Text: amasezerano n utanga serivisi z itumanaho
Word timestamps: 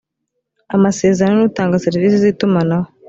amasezerano 0.75 1.35
n 1.39 1.43
utanga 1.49 1.83
serivisi 1.85 2.15
z 2.23 2.25
itumanaho 2.31 2.87